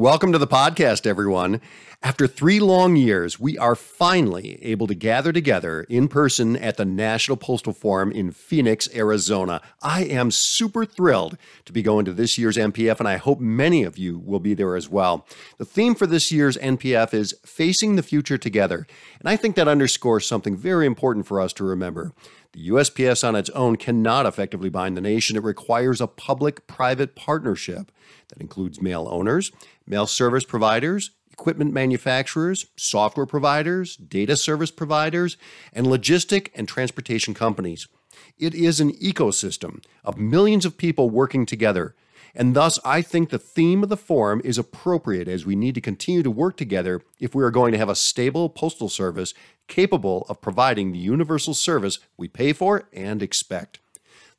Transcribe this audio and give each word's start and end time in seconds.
Welcome 0.00 0.32
to 0.32 0.38
the 0.38 0.46
podcast, 0.46 1.06
everyone. 1.06 1.60
After 2.02 2.26
three 2.26 2.58
long 2.58 2.96
years, 2.96 3.38
we 3.38 3.58
are 3.58 3.74
finally 3.74 4.58
able 4.64 4.86
to 4.86 4.94
gather 4.94 5.30
together 5.30 5.82
in 5.90 6.08
person 6.08 6.56
at 6.56 6.78
the 6.78 6.86
National 6.86 7.36
Postal 7.36 7.74
Forum 7.74 8.10
in 8.10 8.30
Phoenix, 8.30 8.88
Arizona. 8.94 9.60
I 9.82 10.04
am 10.04 10.30
super 10.30 10.86
thrilled 10.86 11.36
to 11.66 11.72
be 11.74 11.82
going 11.82 12.06
to 12.06 12.14
this 12.14 12.38
year's 12.38 12.56
NPF, 12.56 12.98
and 12.98 13.06
I 13.06 13.18
hope 13.18 13.40
many 13.40 13.84
of 13.84 13.98
you 13.98 14.18
will 14.18 14.40
be 14.40 14.54
there 14.54 14.74
as 14.74 14.88
well. 14.88 15.26
The 15.58 15.66
theme 15.66 15.94
for 15.94 16.06
this 16.06 16.32
year's 16.32 16.56
NPF 16.56 17.12
is 17.12 17.34
Facing 17.44 17.96
the 17.96 18.02
Future 18.02 18.38
Together, 18.38 18.86
and 19.18 19.28
I 19.28 19.36
think 19.36 19.54
that 19.56 19.68
underscores 19.68 20.26
something 20.26 20.56
very 20.56 20.86
important 20.86 21.26
for 21.26 21.42
us 21.42 21.52
to 21.52 21.64
remember. 21.64 22.14
The 22.52 22.68
USPS 22.68 23.26
on 23.26 23.36
its 23.36 23.50
own 23.50 23.76
cannot 23.76 24.26
effectively 24.26 24.70
bind 24.70 24.96
the 24.96 25.00
nation. 25.00 25.36
It 25.36 25.44
requires 25.44 26.00
a 26.00 26.08
public 26.08 26.66
private 26.66 27.14
partnership 27.14 27.92
that 28.28 28.40
includes 28.40 28.82
mail 28.82 29.08
owners, 29.10 29.52
mail 29.86 30.06
service 30.06 30.44
providers, 30.44 31.12
equipment 31.32 31.72
manufacturers, 31.72 32.66
software 32.76 33.26
providers, 33.26 33.96
data 33.96 34.36
service 34.36 34.70
providers, 34.70 35.36
and 35.72 35.86
logistic 35.86 36.48
and 36.54 36.66
transportation 36.66 37.34
companies. 37.34 37.86
It 38.36 38.54
is 38.54 38.80
an 38.80 38.92
ecosystem 38.94 39.82
of 40.04 40.18
millions 40.18 40.64
of 40.64 40.76
people 40.76 41.08
working 41.08 41.46
together. 41.46 41.94
And 42.34 42.54
thus, 42.54 42.78
I 42.84 43.02
think 43.02 43.30
the 43.30 43.38
theme 43.38 43.82
of 43.82 43.88
the 43.88 43.96
forum 43.96 44.40
is 44.44 44.58
appropriate 44.58 45.28
as 45.28 45.44
we 45.44 45.56
need 45.56 45.74
to 45.74 45.80
continue 45.80 46.22
to 46.22 46.30
work 46.30 46.56
together 46.56 47.02
if 47.18 47.34
we 47.34 47.42
are 47.42 47.50
going 47.50 47.72
to 47.72 47.78
have 47.78 47.88
a 47.88 47.94
stable 47.94 48.48
postal 48.48 48.88
service 48.88 49.34
capable 49.68 50.26
of 50.28 50.40
providing 50.40 50.92
the 50.92 50.98
universal 50.98 51.54
service 51.54 51.98
we 52.16 52.28
pay 52.28 52.52
for 52.52 52.88
and 52.92 53.22
expect. 53.22 53.80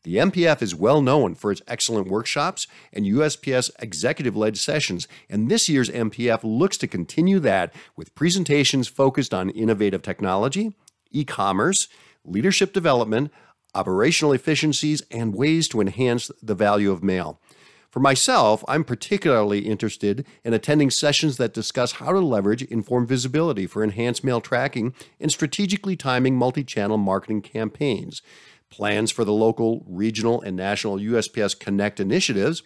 The 0.04 0.16
NPF 0.16 0.64
is 0.64 0.74
well 0.74 1.02
known 1.02 1.36
for 1.36 1.52
its 1.52 1.62
excellent 1.68 2.08
workshops 2.08 2.66
and 2.92 3.06
USPS 3.06 3.70
executive 3.80 4.36
led 4.36 4.58
sessions, 4.58 5.08
and 5.30 5.50
this 5.50 5.70
year's 5.70 5.90
NPF 5.90 6.40
looks 6.44 6.78
to 6.78 6.88
continue 6.88 7.40
that 7.40 7.74
with 7.96 8.16
presentations 8.16 8.88
focused 8.88 9.32
on 9.32 9.52
innovative 9.52 10.02
technology, 10.02 10.76
e 11.12 11.24
commerce, 11.24 11.88
leadership 12.26 12.74
development, 12.74 13.32
operational 13.76 14.34
efficiencies, 14.34 15.04
and 15.12 15.36
ways 15.36 15.68
to 15.68 15.82
enhance 15.82 16.32
the 16.42 16.56
value 16.56 16.92
of 16.92 17.04
mail. 17.04 17.40
For 17.92 18.00
myself, 18.00 18.64
I'm 18.70 18.86
particularly 18.86 19.68
interested 19.68 20.26
in 20.46 20.54
attending 20.54 20.90
sessions 20.90 21.36
that 21.36 21.54
discuss 21.54 21.94
how 21.94 22.14
to 22.14 22.20
leverage 22.20 22.64
informed 22.64 23.10
visibility 23.10 23.68
for 23.68 23.84
enhanced 23.84 24.24
mail 24.24 24.40
tracking 24.40 24.94
and 25.20 25.30
strategically 25.30 25.98
timing 25.98 26.38
multi 26.38 26.64
channel 26.64 26.98
marketing 26.98 27.42
campaigns. 27.42 28.22
Plans 28.70 29.12
for 29.12 29.26
the 29.26 29.34
local, 29.34 29.84
regional, 29.86 30.42
and 30.42 30.56
national 30.56 31.00
USPS 31.00 31.60
Connect 31.60 32.00
initiatives, 32.00 32.64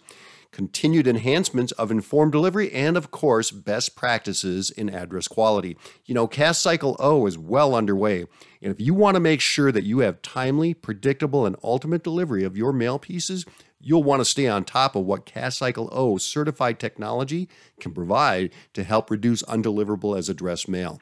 continued 0.52 1.06
enhancements 1.06 1.72
of 1.72 1.90
informed 1.90 2.32
delivery, 2.32 2.72
and 2.72 2.96
of 2.96 3.10
course, 3.10 3.50
best 3.50 3.96
practices 3.96 4.70
in 4.70 4.88
address 4.88 5.28
quality. 5.28 5.76
You 6.04 6.14
know, 6.14 6.26
CASS 6.26 6.58
Cycle 6.58 6.96
O 6.98 7.26
is 7.26 7.38
well 7.38 7.74
underway. 7.74 8.24
And 8.62 8.72
if 8.72 8.80
you 8.80 8.94
want 8.94 9.16
to 9.16 9.20
make 9.20 9.40
sure 9.40 9.70
that 9.70 9.84
you 9.84 10.00
have 10.00 10.22
timely, 10.22 10.74
predictable, 10.74 11.46
and 11.46 11.56
ultimate 11.62 12.02
delivery 12.02 12.44
of 12.44 12.56
your 12.56 12.72
mail 12.72 12.98
pieces, 12.98 13.44
you'll 13.80 14.02
want 14.02 14.20
to 14.20 14.24
stay 14.24 14.48
on 14.48 14.64
top 14.64 14.96
of 14.96 15.04
what 15.04 15.26
CASS 15.26 15.58
Cycle 15.58 15.88
O 15.92 16.18
certified 16.18 16.78
technology 16.78 17.48
can 17.78 17.92
provide 17.92 18.52
to 18.74 18.82
help 18.82 19.10
reduce 19.10 19.42
undeliverable 19.42 20.16
as 20.16 20.28
address 20.28 20.66
mail. 20.66 21.00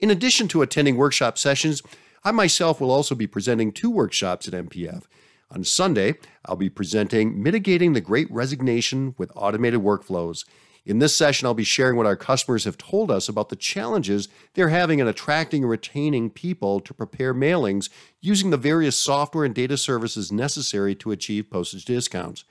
In 0.00 0.10
addition 0.10 0.48
to 0.48 0.62
attending 0.62 0.96
workshop 0.96 1.36
sessions, 1.36 1.82
I 2.24 2.32
myself 2.32 2.80
will 2.80 2.90
also 2.90 3.14
be 3.14 3.26
presenting 3.26 3.72
two 3.72 3.90
workshops 3.90 4.48
at 4.48 4.54
NPF. 4.54 5.04
On 5.52 5.64
Sunday, 5.64 6.14
I'll 6.44 6.54
be 6.54 6.70
presenting 6.70 7.42
Mitigating 7.42 7.92
the 7.92 8.00
Great 8.00 8.30
Resignation 8.30 9.16
with 9.18 9.32
Automated 9.34 9.80
Workflows. 9.80 10.44
In 10.86 11.00
this 11.00 11.16
session, 11.16 11.46
I'll 11.46 11.54
be 11.54 11.64
sharing 11.64 11.96
what 11.96 12.06
our 12.06 12.16
customers 12.16 12.64
have 12.64 12.78
told 12.78 13.10
us 13.10 13.28
about 13.28 13.48
the 13.48 13.56
challenges 13.56 14.28
they're 14.54 14.68
having 14.68 15.00
in 15.00 15.08
attracting 15.08 15.62
and 15.62 15.70
retaining 15.70 16.30
people 16.30 16.78
to 16.80 16.94
prepare 16.94 17.34
mailings 17.34 17.90
using 18.20 18.50
the 18.50 18.56
various 18.56 18.96
software 18.96 19.44
and 19.44 19.54
data 19.54 19.76
services 19.76 20.30
necessary 20.30 20.94
to 20.94 21.10
achieve 21.10 21.50
postage 21.50 21.84
discounts. 21.84 22.44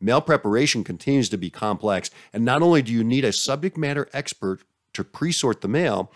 Mail 0.00 0.20
preparation 0.20 0.84
continues 0.84 1.28
to 1.30 1.36
be 1.36 1.50
complex, 1.50 2.08
and 2.32 2.44
not 2.44 2.62
only 2.62 2.82
do 2.82 2.92
you 2.92 3.02
need 3.02 3.24
a 3.24 3.32
subject 3.32 3.76
matter 3.76 4.08
expert 4.12 4.62
to 4.92 5.02
pre 5.02 5.32
sort 5.32 5.60
the 5.60 5.68
mail, 5.68 6.12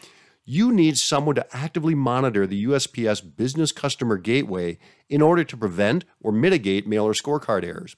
you 0.50 0.72
need 0.72 0.96
someone 0.96 1.34
to 1.34 1.46
actively 1.54 1.94
monitor 1.94 2.46
the 2.46 2.64
USPS 2.64 3.36
Business 3.36 3.70
Customer 3.70 4.16
Gateway 4.16 4.78
in 5.10 5.20
order 5.20 5.44
to 5.44 5.56
prevent 5.58 6.06
or 6.22 6.32
mitigate 6.32 6.86
mailer 6.86 7.12
scorecard 7.12 7.64
errors. 7.64 7.96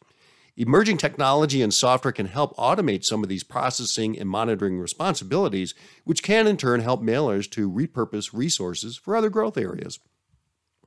Emerging 0.56 0.96
technology 0.96 1.62
and 1.62 1.72
software 1.72 2.10
can 2.10 2.26
help 2.26 2.56
automate 2.56 3.04
some 3.04 3.22
of 3.22 3.28
these 3.28 3.44
processing 3.44 4.18
and 4.18 4.28
monitoring 4.28 4.80
responsibilities, 4.80 5.76
which 6.02 6.24
can 6.24 6.48
in 6.48 6.56
turn 6.56 6.80
help 6.80 7.00
mailers 7.00 7.48
to 7.52 7.70
repurpose 7.70 8.32
resources 8.32 8.96
for 8.96 9.14
other 9.14 9.30
growth 9.30 9.56
areas. 9.56 10.00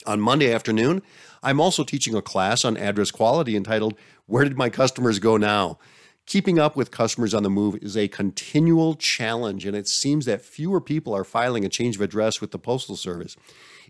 On 0.06 0.20
Monday 0.20 0.54
afternoon, 0.54 1.02
I'm 1.42 1.62
also 1.62 1.86
teaching 1.86 2.14
a 2.14 2.22
class 2.22 2.66
on 2.66 2.76
address 2.76 3.10
quality 3.10 3.56
entitled 3.56 3.98
Where 4.26 4.44
Did 4.44 4.58
My 4.58 4.70
Customers 4.70 5.20
Go 5.20 5.38
Now? 5.38 5.80
Keeping 6.26 6.58
up 6.58 6.78
with 6.78 6.90
customers 6.90 7.34
on 7.34 7.44
the 7.44 7.50
move 7.50 7.76
is 7.82 7.98
a 7.98 8.08
continual 8.08 8.96
challenge, 8.96 9.66
and 9.66 9.76
it 9.76 9.88
seems 9.90 10.26
that 10.26 10.42
fewer 10.42 10.80
people 10.80 11.14
are 11.14 11.26
filing 11.26 11.66
a 11.66 11.70
change 11.70 11.98
of 11.98 12.02
address 12.02 12.40
with 12.40 12.52
the 12.52 12.60
Postal 12.60 12.96
Service. 12.96 13.36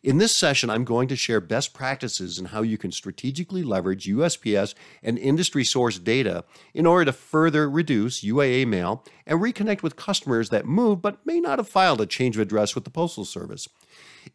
In 0.02 0.18
this 0.18 0.36
session, 0.36 0.70
I'm 0.70 0.84
going 0.84 1.08
to 1.10 1.16
share 1.16 1.40
best 1.40 1.74
practices 1.74 2.38
and 2.38 2.50
how 2.50 2.62
you 2.62 2.78
can 2.78 2.92
strategically 2.92 3.64
leverage 3.64 4.08
USPS 4.08 4.74
and 5.02 5.18
industry 5.18 5.64
source 5.64 6.00
data 6.00 6.44
in 6.74 6.86
order 6.86 7.06
to 7.06 7.14
further 7.14 7.70
reduce 7.70 8.24
UAA 8.24 8.68
mail 8.68 9.06
and 9.26 9.40
reconnect 9.40 9.82
with 9.82 9.96
customers 9.96 10.50
that 10.50 10.66
move 10.66 11.02
but 11.02 11.26
may 11.26 11.40
not 11.40 11.60
have 11.60 11.70
filed 11.70 12.02
a 12.02 12.06
change 12.06 12.36
of 12.36 12.42
address 12.42 12.76
with 12.76 12.84
the 12.84 12.90
Postal 12.90 13.24
Service. 13.24 13.70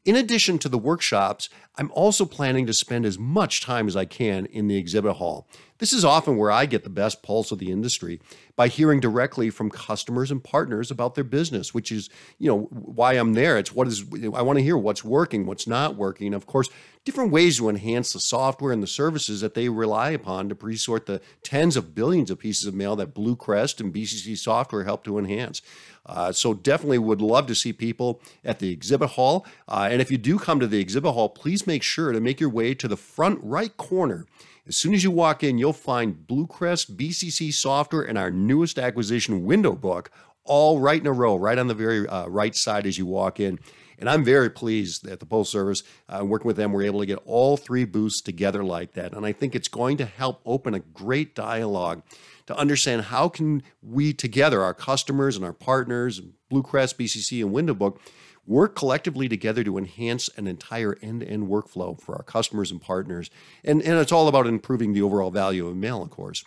In 0.09 0.17
addition 0.17 0.59
to 0.61 0.71
the 0.71 0.79
workshops, 0.79 1.51
I'm 1.77 1.93
also 1.93 2.25
planning 2.25 2.65
to 2.65 2.73
spend 2.73 3.05
as 3.05 3.19
much 3.19 3.61
time 3.61 3.87
as 3.87 3.95
I 3.95 4.07
can 4.07 4.47
in 4.47 4.67
the 4.67 4.79
exhibit 4.79 5.17
hall. 5.17 5.47
This 5.81 5.93
is 5.93 6.03
often 6.03 6.39
where 6.39 6.51
I 6.51 6.65
get 6.65 6.83
the 6.83 6.89
best 6.89 7.23
pulse 7.23 7.53
of 7.53 7.59
the 7.59 7.71
industry 7.71 8.19
by 8.57 8.69
hearing 8.69 9.01
directly 9.01 9.51
from 9.51 9.71
customers 9.71 10.31
and 10.31 10.43
partners 10.43 10.91
about 10.91 11.15
their 11.15 11.25
business, 11.25 11.75
which 11.75 11.93
is, 11.93 12.09
you 12.39 12.49
know, 12.49 12.63
why 12.71 13.13
I'm 13.13 13.35
there. 13.35 13.59
It's 13.59 13.75
what 13.75 13.87
is 13.87 14.03
I 14.35 14.41
want 14.41 14.59
to 14.59 14.65
hear 14.65 14.79
what's 14.79 15.05
working, 15.05 15.45
what's 15.45 15.67
not 15.67 15.95
working. 15.95 16.33
Of 16.33 16.47
course, 16.47 16.71
different 17.05 17.31
ways 17.31 17.59
to 17.59 17.69
enhance 17.69 18.15
the 18.15 18.19
software 18.19 18.73
and 18.73 18.83
the 18.83 18.89
services 18.89 19.43
that 19.43 19.53
they 19.53 19.69
rely 19.69 20.11
upon 20.11 20.49
to 20.49 20.55
pre-sort 20.55 21.05
the 21.05 21.21
tens 21.43 21.77
of 21.77 21.95
billions 21.95 22.31
of 22.31 22.39
pieces 22.39 22.67
of 22.67 22.75
mail 22.75 22.97
that 22.97 23.15
Bluecrest 23.15 23.79
and 23.79 23.95
BCC 23.95 24.39
software 24.39 24.85
help 24.85 25.05
to 25.05 25.19
enhance. 25.19 25.61
Uh, 26.09 26.33
so 26.33 26.55
definitely 26.55 26.99
would 26.99 27.21
love 27.21 27.47
to 27.47 27.55
see 27.55 27.73
people 27.73 28.21
at 28.45 28.59
the 28.59 28.73
exhibit 28.73 29.11
hall. 29.11 29.47
Uh, 29.69 29.89
and 29.91 30.01
if 30.01 30.11
you 30.11 30.19
do 30.19 30.39
come 30.39 30.59
to 30.59 30.67
the 30.67 30.81
exhibit 30.81 31.13
hall, 31.13 31.29
please 31.29 31.67
make 31.67 31.83
sure 31.83 32.13
to 32.13 32.21
make 32.21 32.41
your 32.41 32.51
way 32.51 32.75
to 32.75 32.89
the 32.89 32.97
front 32.97 33.39
right 33.43 33.77
corner 33.77 34.27
as 34.69 34.77
soon 34.77 34.93
as 34.93 35.03
you 35.03 35.11
walk 35.11 35.43
in, 35.43 35.57
you'll 35.57 35.73
find 35.73 36.27
Bluecrest, 36.29 36.95
BCC 36.95 37.53
software, 37.53 38.03
and 38.03 38.19
our 38.19 38.31
newest 38.31 38.79
acquisition, 38.79 39.45
Window 39.47 39.73
Book, 39.73 40.11
all 40.45 40.79
right 40.79 41.01
in 41.01 41.07
a 41.07 41.13
row, 41.13 41.37
right 41.37 41.59
on 41.59 41.69
the 41.69 41.75
very 41.75 42.07
uh, 42.07 42.27
right 42.27 42.55
side 42.55 42.87
as 42.87 42.99
you 42.99 43.07
walk 43.07 43.41
in. 43.41 43.59
And 43.99 44.09
I'm 44.09 44.25
very 44.25 44.49
pleased 44.49 45.05
that 45.05 45.19
the 45.21 45.27
Postal 45.27 45.61
Service, 45.61 45.83
uh, 46.09 46.25
working 46.25 46.47
with 46.47 46.57
them, 46.57 46.73
we're 46.73 46.85
able 46.85 47.01
to 47.01 47.07
get 47.07 47.19
all 47.25 47.57
three 47.57 47.85
booths 47.85 48.21
together 48.21 48.63
like 48.63 48.93
that. 48.93 49.13
And 49.13 49.27
I 49.27 49.33
think 49.33 49.55
it's 49.55 49.69
going 49.69 49.97
to 49.97 50.05
help 50.05 50.41
open 50.47 50.75
a 50.75 50.81
great 50.81 51.35
dialogue 51.35 52.03
to 52.47 52.57
understand 52.57 53.03
how 53.03 53.29
can 53.29 53.63
we 53.83 54.13
together, 54.13 54.63
our 54.63 54.75
customers 54.75 55.37
and 55.37 55.45
our 55.45 55.53
partners, 55.53 56.21
Bluecrest, 56.51 56.97
BCC, 56.97 57.41
and 57.41 57.53
Window 57.53 57.75
Book, 57.75 58.01
work 58.47 58.75
collectively 58.75 59.29
together 59.29 59.63
to 59.63 59.77
enhance 59.77 60.31
an 60.37 60.47
entire 60.47 60.97
end-to-end 61.03 61.49
workflow 61.49 62.01
for 62.01 62.17
our 62.17 62.23
customers 62.23 62.71
and 62.71 62.81
partners. 62.81 63.31
And, 63.63 63.83
and 63.83 63.99
it's 63.99 64.13
all 64.13 64.29
about 64.29 64.47
improving 64.47 64.95
the 64.95 65.03
overall 65.03 65.31
value 65.31 65.67
of 65.67 65.77
mail, 65.77 66.03
of 66.03 66.11
course. 66.11 66.45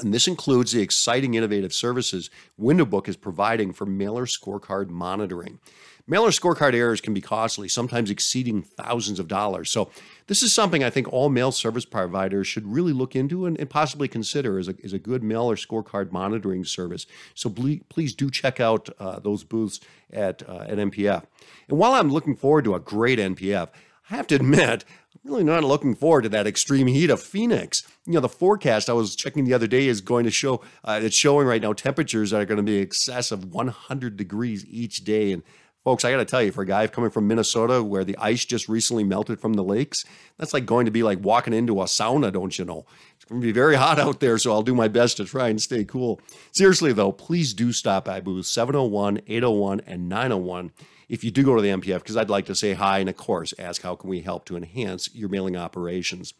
And 0.00 0.12
this 0.12 0.26
includes 0.26 0.72
the 0.72 0.80
exciting 0.80 1.34
innovative 1.34 1.72
services 1.72 2.30
WindowBook 2.58 3.08
is 3.08 3.16
providing 3.16 3.72
for 3.72 3.84
mailer 3.84 4.24
scorecard 4.24 4.88
monitoring. 4.88 5.60
Mailer 6.06 6.30
scorecard 6.30 6.74
errors 6.74 7.00
can 7.00 7.14
be 7.14 7.20
costly, 7.20 7.68
sometimes 7.68 8.10
exceeding 8.10 8.62
thousands 8.62 9.20
of 9.20 9.28
dollars. 9.28 9.70
So, 9.70 9.90
this 10.26 10.42
is 10.42 10.52
something 10.52 10.82
I 10.82 10.90
think 10.90 11.12
all 11.12 11.28
mail 11.28 11.52
service 11.52 11.84
providers 11.84 12.46
should 12.46 12.66
really 12.66 12.92
look 12.92 13.14
into 13.14 13.46
and, 13.46 13.58
and 13.58 13.68
possibly 13.68 14.08
consider 14.08 14.58
as 14.58 14.68
a, 14.68 14.74
as 14.82 14.92
a 14.92 14.98
good 14.98 15.22
mailer 15.22 15.56
scorecard 15.56 16.12
monitoring 16.12 16.64
service. 16.64 17.06
So, 17.34 17.50
please, 17.50 17.82
please 17.88 18.14
do 18.14 18.30
check 18.30 18.60
out 18.60 18.88
uh, 18.98 19.20
those 19.20 19.44
booths 19.44 19.80
at, 20.12 20.48
uh, 20.48 20.66
at 20.68 20.78
NPF. 20.78 21.24
And 21.68 21.78
while 21.78 21.92
I'm 21.92 22.10
looking 22.10 22.36
forward 22.36 22.64
to 22.64 22.74
a 22.74 22.80
great 22.80 23.18
NPF, 23.18 23.68
I 24.10 24.16
have 24.16 24.26
to 24.28 24.34
admit, 24.36 24.84
I'm 25.24 25.30
really 25.30 25.44
not 25.44 25.62
looking 25.62 25.94
forward 25.94 26.22
to 26.22 26.28
that 26.30 26.46
extreme 26.46 26.86
heat 26.88 27.10
of 27.10 27.22
Phoenix. 27.22 27.82
You 28.06 28.14
know, 28.14 28.20
the 28.20 28.28
forecast 28.28 28.90
I 28.90 28.92
was 28.92 29.14
checking 29.14 29.44
the 29.44 29.54
other 29.54 29.66
day 29.66 29.86
is 29.86 30.00
going 30.00 30.24
to 30.24 30.30
show, 30.30 30.62
uh, 30.84 31.00
it's 31.02 31.16
showing 31.16 31.46
right 31.46 31.62
now 31.62 31.72
temperatures 31.72 32.30
that 32.30 32.40
are 32.40 32.44
going 32.44 32.56
to 32.56 32.62
be 32.62 32.80
excess 32.80 33.30
of 33.30 33.52
100 33.52 34.16
degrees 34.16 34.66
each 34.66 35.04
day. 35.04 35.32
And 35.32 35.42
Folks, 35.84 36.04
I 36.04 36.12
got 36.12 36.18
to 36.18 36.24
tell 36.24 36.42
you, 36.42 36.52
for 36.52 36.62
a 36.62 36.66
guy 36.66 36.86
coming 36.86 37.10
from 37.10 37.26
Minnesota 37.26 37.82
where 37.82 38.04
the 38.04 38.16
ice 38.16 38.44
just 38.44 38.68
recently 38.68 39.02
melted 39.02 39.40
from 39.40 39.54
the 39.54 39.64
lakes, 39.64 40.04
that's 40.38 40.54
like 40.54 40.64
going 40.64 40.84
to 40.84 40.92
be 40.92 41.02
like 41.02 41.18
walking 41.20 41.52
into 41.52 41.80
a 41.80 41.86
sauna, 41.86 42.32
don't 42.32 42.56
you 42.56 42.64
know? 42.64 42.86
It's 43.16 43.24
going 43.24 43.40
to 43.40 43.44
be 43.44 43.50
very 43.50 43.74
hot 43.84 43.98
out 43.98 44.20
there, 44.20 44.38
so 44.38 44.52
I'll 44.52 44.62
do 44.62 44.76
my 44.76 44.86
best 44.86 45.16
to 45.16 45.24
try 45.24 45.48
and 45.48 45.60
stay 45.60 45.84
cool. 45.84 46.20
Seriously, 46.52 46.92
though, 46.92 47.10
please 47.10 47.52
do 47.52 47.72
stop 47.72 48.04
by 48.04 48.20
booth 48.20 48.46
701, 48.46 49.22
801, 49.26 49.80
and 49.86 50.08
901 50.08 50.70
if 51.08 51.24
you 51.24 51.30
do 51.30 51.42
go 51.42 51.56
to 51.56 51.60
the 51.60 51.68
NPF, 51.68 51.98
because 51.98 52.16
I'd 52.16 52.30
like 52.30 52.46
to 52.46 52.54
say 52.54 52.74
hi 52.74 53.00
and, 53.00 53.08
of 53.10 53.16
course, 53.16 53.52
ask 53.58 53.82
how 53.82 53.96
can 53.96 54.08
we 54.08 54.22
help 54.22 54.44
to 54.46 54.56
enhance 54.56 55.12
your 55.14 55.28
mailing 55.28 55.56
operations. 55.56 56.32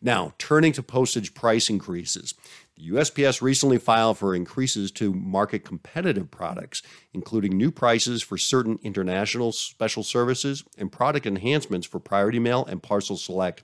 Now, 0.00 0.32
turning 0.38 0.72
to 0.72 0.82
postage 0.82 1.34
price 1.34 1.68
increases. 1.68 2.34
The 2.76 2.90
USPS 2.90 3.40
recently 3.40 3.78
filed 3.78 4.18
for 4.18 4.34
increases 4.34 4.90
to 4.92 5.14
market 5.14 5.64
competitive 5.64 6.30
products, 6.30 6.82
including 7.14 7.56
new 7.56 7.70
prices 7.70 8.22
for 8.22 8.36
certain 8.36 8.78
international 8.82 9.52
special 9.52 10.02
services 10.02 10.62
and 10.76 10.92
product 10.92 11.24
enhancements 11.24 11.86
for 11.86 11.98
Priority 11.98 12.38
Mail 12.38 12.66
and 12.66 12.82
Parcel 12.82 13.16
Select. 13.16 13.62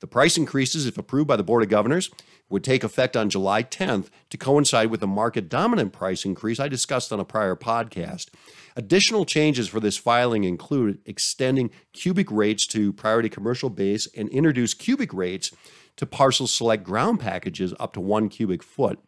The 0.00 0.06
price 0.06 0.38
increases, 0.38 0.86
if 0.86 0.96
approved 0.96 1.28
by 1.28 1.36
the 1.36 1.42
Board 1.42 1.62
of 1.64 1.68
Governors, 1.68 2.10
would 2.48 2.64
take 2.64 2.84
effect 2.84 3.16
on 3.16 3.28
July 3.28 3.62
10th 3.62 4.08
to 4.30 4.36
coincide 4.38 4.90
with 4.90 5.00
the 5.00 5.06
market 5.06 5.48
dominant 5.48 5.92
price 5.92 6.24
increase 6.24 6.60
I 6.60 6.68
discussed 6.68 7.12
on 7.12 7.20
a 7.20 7.24
prior 7.24 7.56
podcast. 7.56 8.28
Additional 8.74 9.24
changes 9.24 9.68
for 9.68 9.80
this 9.80 9.96
filing 9.96 10.44
include 10.44 11.00
extending 11.06 11.70
cubic 11.92 12.30
rates 12.30 12.66
to 12.68 12.92
priority 12.92 13.28
commercial 13.28 13.68
base 13.68 14.06
and 14.16 14.28
introduce 14.28 14.74
cubic 14.74 15.12
rates 15.12 15.50
to 15.96 16.06
parcel 16.06 16.46
select 16.46 16.84
ground 16.84 17.20
packages 17.20 17.74
up 17.80 17.92
to 17.94 18.00
one 18.00 18.28
cubic 18.28 18.62
foot. 18.62 18.98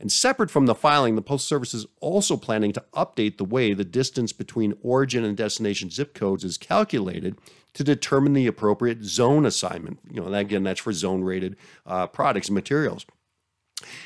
And 0.00 0.10
separate 0.10 0.50
from 0.50 0.66
the 0.66 0.74
filing, 0.74 1.14
the 1.14 1.22
Postal 1.22 1.56
Service 1.56 1.72
is 1.72 1.86
also 2.00 2.36
planning 2.36 2.72
to 2.72 2.84
update 2.94 3.38
the 3.38 3.44
way 3.44 3.72
the 3.72 3.84
distance 3.84 4.32
between 4.32 4.74
origin 4.82 5.24
and 5.24 5.36
destination 5.36 5.88
zip 5.90 6.14
codes 6.14 6.44
is 6.44 6.58
calculated 6.58 7.38
to 7.74 7.84
determine 7.84 8.32
the 8.32 8.46
appropriate 8.46 9.04
zone 9.04 9.46
assignment. 9.46 10.00
You 10.10 10.20
know, 10.20 10.34
again, 10.34 10.64
that's 10.64 10.80
for 10.80 10.92
zone 10.92 11.22
rated 11.22 11.56
uh, 11.86 12.06
products 12.08 12.48
and 12.48 12.54
materials. 12.54 13.06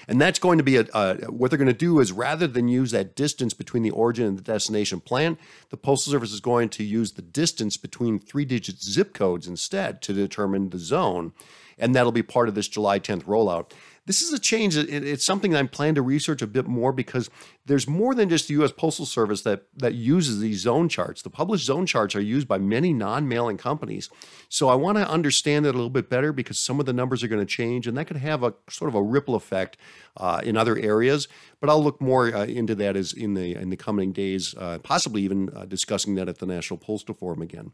And 0.09 0.21
that's 0.21 0.39
going 0.39 0.59
to 0.59 0.65
be 0.65 0.77
a, 0.77 1.15
what 1.29 1.51
they're 1.51 1.59
going 1.59 1.67
to 1.69 1.75
do 1.75 2.01
is 2.01 2.11
rather 2.11 2.47
than 2.47 2.69
use 2.69 2.91
that 2.93 3.15
distance 3.15 3.55
between 3.55 3.83
the 3.83 3.91
origin 3.91 4.27
and 4.27 4.39
the 4.39 4.43
destination 4.43 5.01
plant, 5.01 5.39
the 5.71 5.77
Postal 5.77 6.13
Service 6.13 6.33
is 6.33 6.41
going 6.41 6.69
to 6.71 6.85
use 6.85 7.13
the 7.13 7.23
distance 7.23 7.77
between 7.77 8.19
three 8.19 8.45
digit 8.45 8.83
zip 8.83 9.13
codes 9.15 9.47
instead 9.47 10.01
to 10.03 10.13
determine 10.13 10.71
the 10.71 10.79
zone. 10.79 11.33
And 11.79 11.95
that'll 11.95 12.13
be 12.13 12.23
part 12.23 12.49
of 12.49 12.55
this 12.55 12.69
July 12.69 12.99
10th 12.99 13.25
rollout. 13.25 13.73
This 14.09 14.23
is 14.23 14.33
a 14.33 14.39
change. 14.39 14.75
It's 14.75 15.23
something 15.23 15.55
I'm 15.55 15.69
planning 15.69 15.97
to 15.97 16.03
research 16.03 16.41
a 16.41 16.47
bit 16.47 16.67
more 16.67 16.95
because 16.95 17.29
there's 17.67 17.87
more 17.87 18.15
than 18.15 18.31
just 18.31 18.49
the 18.49 18.55
U.S. 18.55 18.73
Postal 18.73 19.05
Service 19.05 19.43
that 19.43 19.65
that 19.77 19.93
uses 19.97 20.41
these 20.41 20.61
zone 20.61 20.89
charts. 20.89 21.21
The 21.21 21.29
published 21.29 21.67
zone 21.67 21.85
charts 21.85 22.17
are 22.17 22.21
used 22.23 22.49
by 22.49 22.57
many 22.57 22.95
non-mailing 22.95 23.59
companies. 23.59 24.09
So 24.49 24.71
I 24.71 24.77
want 24.77 24.97
to 24.97 25.07
understand 25.07 25.67
it 25.67 25.71
a 25.71 25.73
little 25.73 25.91
bit 25.91 26.09
better 26.09 26.33
because 26.33 26.59
some 26.59 26.81
of 26.81 26.87
the 26.87 26.95
numbers 26.95 27.23
are 27.23 27.29
going 27.29 27.47
to 27.47 27.55
change, 27.55 27.87
and 27.87 27.99
that 27.99 28.07
could 28.07 28.17
have 28.17 28.43
a 28.43 28.55
sort 28.71 28.89
of 28.89 28.95
a 28.95 29.03
ripple 29.03 29.35
effect 29.35 29.77
uh, 30.17 30.41
in 30.43 30.57
other 30.57 30.79
areas. 30.79 31.29
But 31.61 31.69
I'll 31.69 31.85
look 31.85 32.01
more 32.01 32.35
uh, 32.35 32.47
into 32.47 32.75
that 32.77 32.97
as 32.97 33.13
in 33.13 33.35
the 33.35 33.57
in 33.57 33.69
the 33.69 33.77
coming 33.77 34.13
days, 34.13 34.55
uh, 34.57 34.79
possibly 34.79 35.21
even 35.21 35.51
uh, 35.55 35.67
discussing 35.67 36.15
that 36.15 36.31
at 36.31 36.39
the 36.39 36.47
National 36.47 36.79
Postal 36.79 37.15
Forum 37.15 37.43
again. 37.43 37.73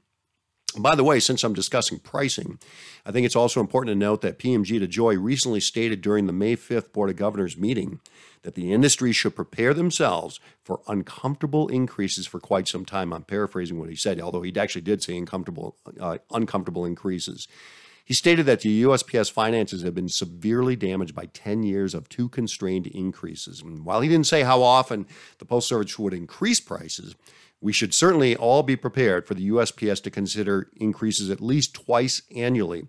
By 0.78 0.96
the 0.96 1.04
way, 1.04 1.20
since 1.20 1.44
I'm 1.44 1.52
discussing 1.52 2.00
pricing, 2.00 2.58
I 3.06 3.12
think 3.12 3.24
it's 3.24 3.36
also 3.36 3.60
important 3.60 3.92
to 3.92 3.98
note 3.98 4.22
that 4.22 4.38
PMG 4.38 4.80
DeJoy 4.80 5.22
recently 5.22 5.60
stated 5.60 6.00
during 6.00 6.26
the 6.26 6.32
May 6.32 6.56
5th 6.56 6.92
Board 6.92 7.10
of 7.10 7.16
Governors 7.16 7.56
meeting 7.56 8.00
that 8.42 8.54
the 8.54 8.72
industry 8.72 9.12
should 9.12 9.36
prepare 9.36 9.72
themselves 9.72 10.40
for 10.62 10.80
uncomfortable 10.88 11.68
increases 11.68 12.26
for 12.26 12.40
quite 12.40 12.66
some 12.66 12.84
time. 12.84 13.12
I'm 13.12 13.22
paraphrasing 13.22 13.78
what 13.78 13.88
he 13.88 13.96
said, 13.96 14.20
although 14.20 14.42
he 14.42 14.54
actually 14.56 14.82
did 14.82 15.02
say 15.02 15.16
uncomfortable, 15.16 15.76
uh, 16.00 16.18
uncomfortable 16.30 16.84
increases. 16.84 17.46
He 18.04 18.12
stated 18.12 18.44
that 18.46 18.60
the 18.60 18.82
USPS 18.82 19.32
finances 19.32 19.82
have 19.82 19.94
been 19.94 20.10
severely 20.10 20.76
damaged 20.76 21.14
by 21.14 21.26
10 21.26 21.62
years 21.62 21.94
of 21.94 22.08
too 22.08 22.28
constrained 22.28 22.86
increases. 22.86 23.62
And 23.62 23.84
while 23.84 24.02
he 24.02 24.10
didn't 24.10 24.26
say 24.26 24.42
how 24.42 24.62
often 24.62 25.06
the 25.38 25.46
Postal 25.46 25.78
Service 25.78 25.98
would 25.98 26.12
increase 26.12 26.60
prices, 26.60 27.14
we 27.64 27.72
should 27.72 27.94
certainly 27.94 28.36
all 28.36 28.62
be 28.62 28.76
prepared 28.76 29.26
for 29.26 29.32
the 29.32 29.48
USPS 29.48 30.02
to 30.02 30.10
consider 30.10 30.68
increases 30.76 31.30
at 31.30 31.40
least 31.40 31.72
twice 31.72 32.20
annually 32.36 32.88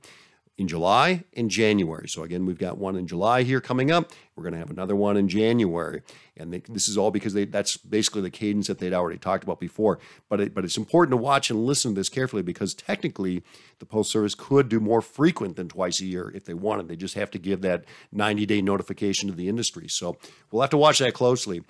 in 0.57 0.67
July 0.67 1.23
and 1.31 1.49
January. 1.49 2.09
So, 2.09 2.23
again, 2.23 2.45
we've 2.45 2.57
got 2.57 2.77
one 2.77 2.97
in 2.97 3.07
July 3.07 3.43
here 3.43 3.61
coming 3.61 3.89
up. 3.89 4.11
We're 4.35 4.43
going 4.43 4.51
to 4.51 4.59
have 4.59 4.69
another 4.69 4.93
one 4.93 5.15
in 5.15 5.29
January. 5.29 6.01
And 6.35 6.51
they, 6.51 6.59
this 6.67 6.89
is 6.89 6.97
all 6.97 7.09
because 7.09 7.33
they, 7.33 7.45
that's 7.45 7.77
basically 7.77 8.21
the 8.21 8.29
cadence 8.29 8.67
that 8.67 8.79
they'd 8.79 8.91
already 8.91 9.17
talked 9.17 9.45
about 9.45 9.61
before. 9.61 9.97
But, 10.27 10.41
it, 10.41 10.53
but 10.53 10.65
it's 10.65 10.75
important 10.75 11.13
to 11.13 11.23
watch 11.23 11.49
and 11.49 11.65
listen 11.65 11.93
to 11.93 11.99
this 12.01 12.09
carefully 12.09 12.41
because 12.41 12.73
technically 12.73 13.43
the 13.79 13.85
Post 13.85 14.11
Service 14.11 14.35
could 14.35 14.67
do 14.67 14.81
more 14.81 15.01
frequent 15.01 15.55
than 15.55 15.69
twice 15.69 16.01
a 16.01 16.05
year 16.05 16.33
if 16.35 16.43
they 16.43 16.53
wanted. 16.53 16.89
They 16.89 16.97
just 16.97 17.15
have 17.15 17.31
to 17.31 17.39
give 17.39 17.61
that 17.61 17.85
90 18.11 18.45
day 18.45 18.61
notification 18.61 19.29
to 19.29 19.35
the 19.35 19.47
industry. 19.47 19.87
So, 19.87 20.17
we'll 20.51 20.63
have 20.63 20.71
to 20.71 20.77
watch 20.77 20.99
that 20.99 21.13
closely. 21.13 21.63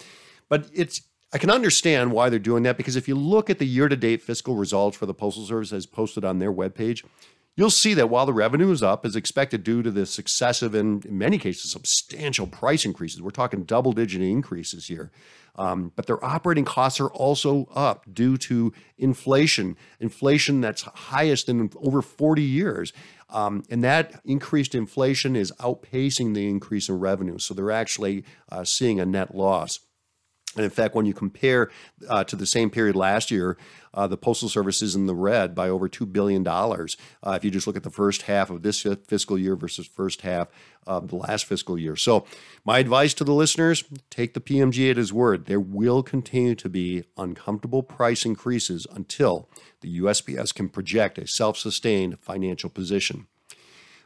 But 0.50 0.69
it's 0.74 1.01
I 1.36 1.38
can 1.38 1.52
understand 1.52 2.14
why 2.14 2.30
they're 2.30 2.40
doing 2.40 2.64
that 2.64 2.78
because 2.78 2.96
if 2.96 3.10
you 3.10 3.16
look 3.16 3.50
at 3.50 3.60
the 3.60 3.68
year 3.68 3.90
to 3.90 3.98
date 3.98 4.22
fiscal 4.22 4.56
results 4.56 4.96
for 4.96 5.06
the 5.06 5.14
Postal 5.14 5.46
Service 5.46 5.74
as 5.74 5.86
posted 5.86 6.24
on 6.24 6.40
their 6.40 6.54
webpage, 6.54 7.04
you'll 7.58 7.70
see 7.70 7.94
that 7.94 8.10
while 8.10 8.26
the 8.26 8.32
revenue 8.32 8.72
is 8.72 8.82
up 8.82 9.06
as 9.06 9.18
expected 9.18 9.62
due 9.62 9.84
to 9.84 9.92
the 9.92 10.06
successive 10.06 10.74
and 10.74 11.06
in 11.06 11.18
many 11.18 11.38
cases 11.38 11.70
substantial 11.70 12.48
price 12.48 12.86
increases, 12.86 13.22
we're 13.22 13.32
talking 13.32 13.66
double 13.66 13.92
digit 13.92 14.22
increases 14.22 14.88
here. 14.88 15.12
Um, 15.58 15.92
but 15.98 16.06
their 16.06 16.24
operating 16.24 16.64
costs 16.64 17.02
are 17.02 17.10
also 17.10 17.68
up 17.76 18.06
due 18.14 18.38
to 18.38 18.72
inflation, 18.98 19.76
inflation 20.00 20.62
that's 20.62 20.84
highest 20.84 21.50
in 21.50 21.70
over 21.76 22.02
40 22.02 22.44
years. 22.44 22.94
Um, 23.30 23.66
and 23.70 23.84
that 23.84 24.22
increased 24.24 24.74
inflation 24.74 25.36
is 25.36 25.52
outpacing 25.60 26.34
the 26.34 26.48
increase 26.48 26.88
in 26.88 26.98
revenue. 26.98 27.40
So 27.40 27.54
they're 27.54 27.72
actually 27.72 28.24
uh, 28.50 28.64
seeing 28.64 29.02
a 29.02 29.06
net 29.06 29.36
loss. 29.36 29.82
And 30.56 30.63
in 30.63 30.72
fact, 30.72 30.96
when 30.96 31.06
you 31.06 31.13
compare 31.13 31.69
uh, 32.07 32.24
to 32.25 32.36
the 32.36 32.46
same 32.46 32.69
period 32.69 32.96
last 32.96 33.30
year, 33.31 33.57
uh, 33.94 34.07
the 34.07 34.18
Postal 34.18 34.50
Service 34.50 34.81
is 34.81 34.96
in 34.96 35.06
the 35.06 35.16
red 35.16 35.56
by 35.56 35.69
over 35.69 35.88
$2 35.88 36.12
billion. 36.12 36.46
Uh, 36.48 36.88
if 37.25 37.44
you 37.44 37.52
just 37.52 37.68
look 37.68 37.78
at 37.78 37.84
the 37.84 37.90
first 37.90 38.24
half 38.24 38.50
of 38.50 38.62
this 38.62 38.86
fiscal 39.07 39.38
year 39.38 39.56
versus 39.56 39.88
first 39.88 40.22
half 40.22 40.48
of 40.86 41.07
the 41.07 41.16
last 41.16 41.46
fiscal 41.46 41.80
year. 41.80 41.96
So, 41.96 42.25
my 42.63 42.80
advice 42.80 43.13
to 43.16 43.24
the 43.24 43.34
listeners 43.34 43.84
take 44.10 44.34
the 44.34 44.42
PMG 44.42 44.92
at 44.92 44.98
his 44.98 45.13
word. 45.13 45.46
There 45.46 45.60
will 45.60 46.04
continue 46.04 46.56
to 46.56 46.69
be 46.69 47.06
uncomfortable 47.18 47.84
price 47.84 48.25
increases 48.25 48.86
until 48.92 49.50
the 49.81 50.00
USPS 50.00 50.54
can 50.54 50.69
project 50.69 51.18
a 51.18 51.28
self 51.28 51.58
sustained 51.58 52.19
financial 52.19 52.69
position. 52.69 53.28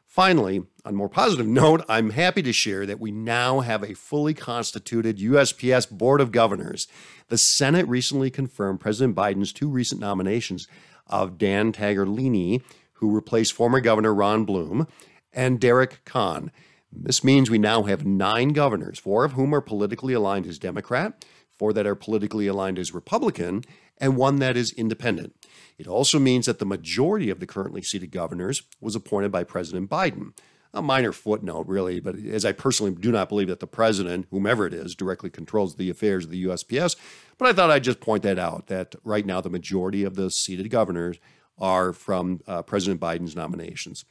Finally, 0.09 0.57
on 0.83 0.93
a 0.93 0.97
more 0.97 1.07
positive 1.07 1.45
note, 1.45 1.85
I'm 1.87 2.09
happy 2.09 2.41
to 2.41 2.51
share 2.51 2.87
that 2.87 2.99
we 2.99 3.11
now 3.11 3.59
have 3.59 3.83
a 3.83 3.93
fully 3.93 4.33
constituted 4.33 5.19
USPS 5.19 5.87
Board 5.87 6.19
of 6.19 6.31
Governors. 6.31 6.87
The 7.27 7.37
Senate 7.37 7.87
recently 7.87 8.31
confirmed 8.31 8.79
President 8.79 9.15
Biden's 9.15 9.53
two 9.53 9.69
recent 9.69 10.01
nominations 10.01 10.67
of 11.05 11.37
Dan 11.37 11.71
Tangherlini, 11.71 12.63
who 12.93 13.11
replaced 13.11 13.53
former 13.53 13.79
Governor 13.79 14.11
Ron 14.15 14.45
Bloom, 14.45 14.87
and 15.31 15.59
Derek 15.59 16.03
Kan. 16.05 16.51
This 16.91 17.23
means 17.23 17.51
we 17.51 17.59
now 17.59 17.83
have 17.83 18.03
nine 18.03 18.49
governors, 18.49 18.97
four 18.97 19.25
of 19.25 19.33
whom 19.33 19.53
are 19.53 19.61
politically 19.61 20.13
aligned 20.13 20.47
as 20.47 20.57
Democrat, 20.57 21.23
four 21.59 21.73
that 21.73 21.85
are 21.85 21.95
politically 21.95 22.47
aligned 22.47 22.79
as 22.79 22.93
Republican, 22.93 23.63
and 23.97 24.15
one 24.15 24.37
that 24.37 24.55
is 24.57 24.71
independent. 24.71 25.35
It 25.77 25.87
also 25.87 26.17
means 26.17 26.45
that 26.45 26.57
the 26.57 26.65
majority 26.65 27.29
of 27.29 27.39
the 27.39 27.45
currently 27.45 27.81
seated 27.81 28.11
governors 28.11 28.63
was 28.79 28.95
appointed 28.95 29.31
by 29.31 29.43
President 29.43 29.89
Biden. 29.89 30.31
A 30.73 30.81
minor 30.81 31.11
footnote, 31.11 31.67
really, 31.67 31.99
but 31.99 32.15
as 32.15 32.45
I 32.45 32.51
personally 32.51 32.93
do 32.93 33.11
not 33.11 33.27
believe 33.27 33.47
that 33.47 33.59
the 33.59 33.67
president, 33.67 34.27
whomever 34.29 34.67
it 34.67 34.73
is, 34.73 34.95
directly 34.95 35.29
controls 35.29 35.75
the 35.75 35.89
affairs 35.89 36.25
of 36.25 36.31
the 36.31 36.45
USPS, 36.45 36.95
but 37.37 37.47
I 37.47 37.53
thought 37.53 37.71
I'd 37.71 37.83
just 37.83 37.99
point 37.99 38.23
that 38.23 38.39
out 38.39 38.67
that 38.67 38.95
right 39.03 39.25
now 39.25 39.41
the 39.41 39.49
majority 39.49 40.03
of 40.03 40.15
the 40.15 40.29
seated 40.29 40.69
governors 40.69 41.17
are 41.57 41.91
from 41.91 42.41
uh, 42.47 42.61
President 42.61 43.01
Biden's 43.01 43.35
nominations. 43.35 44.05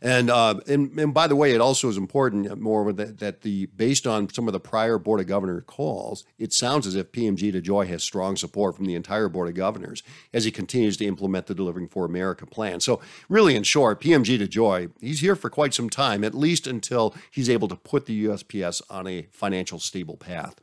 And, 0.00 0.30
uh, 0.30 0.60
and 0.66 0.98
and 0.98 1.12
by 1.12 1.26
the 1.26 1.36
way, 1.36 1.52
it 1.52 1.60
also 1.60 1.88
is 1.88 1.96
important 1.96 2.50
uh, 2.50 2.56
more 2.56 2.92
that, 2.92 3.18
that 3.18 3.42
the 3.42 3.66
based 3.66 4.06
on 4.06 4.28
some 4.28 4.46
of 4.46 4.52
the 4.52 4.60
prior 4.60 4.98
board 4.98 5.20
of 5.20 5.26
governor 5.26 5.60
calls, 5.60 6.24
it 6.38 6.52
sounds 6.52 6.86
as 6.86 6.94
if 6.94 7.12
PMG 7.12 7.52
DeJoy 7.52 7.88
has 7.88 8.02
strong 8.02 8.36
support 8.36 8.76
from 8.76 8.84
the 8.84 8.94
entire 8.94 9.28
board 9.28 9.48
of 9.48 9.54
governors 9.54 10.02
as 10.32 10.44
he 10.44 10.50
continues 10.50 10.96
to 10.98 11.04
implement 11.04 11.46
the 11.46 11.54
Delivering 11.54 11.88
for 11.88 12.04
America 12.04 12.46
plan. 12.46 12.80
So 12.80 13.00
really, 13.28 13.56
in 13.56 13.64
short, 13.64 14.00
PMG 14.00 14.38
DeJoy 14.38 14.90
he's 15.00 15.20
here 15.20 15.36
for 15.36 15.50
quite 15.50 15.74
some 15.74 15.90
time, 15.90 16.22
at 16.24 16.34
least 16.34 16.66
until 16.66 17.14
he's 17.30 17.50
able 17.50 17.68
to 17.68 17.76
put 17.76 18.06
the 18.06 18.26
USPS 18.26 18.82
on 18.90 19.06
a 19.06 19.28
financial 19.32 19.78
stable 19.78 20.16
path. 20.16 20.60